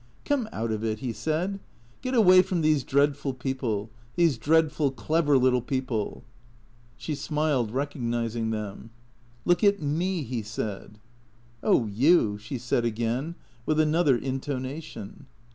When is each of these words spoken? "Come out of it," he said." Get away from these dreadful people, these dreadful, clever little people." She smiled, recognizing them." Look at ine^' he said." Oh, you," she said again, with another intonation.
"Come 0.25 0.49
out 0.51 0.71
of 0.71 0.83
it," 0.83 0.97
he 0.97 1.13
said." 1.13 1.59
Get 2.01 2.15
away 2.15 2.41
from 2.41 2.61
these 2.61 2.83
dreadful 2.83 3.35
people, 3.35 3.91
these 4.15 4.39
dreadful, 4.39 4.89
clever 4.89 5.37
little 5.37 5.61
people." 5.61 6.23
She 6.97 7.13
smiled, 7.13 7.69
recognizing 7.69 8.49
them." 8.49 8.89
Look 9.45 9.63
at 9.63 9.77
ine^' 9.79 10.25
he 10.25 10.41
said." 10.41 10.97
Oh, 11.63 11.85
you," 11.85 12.39
she 12.39 12.57
said 12.57 12.83
again, 12.83 13.35
with 13.67 13.79
another 13.79 14.17
intonation. 14.17 15.27